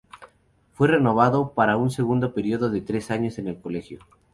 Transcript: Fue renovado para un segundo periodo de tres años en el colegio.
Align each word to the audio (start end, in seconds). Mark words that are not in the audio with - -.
Fue 0.73 0.87
renovado 0.87 1.53
para 1.53 1.77
un 1.77 1.91
segundo 1.91 2.33
periodo 2.33 2.71
de 2.71 2.81
tres 2.81 3.11
años 3.11 3.37
en 3.37 3.47
el 3.49 3.61
colegio. 3.61 3.99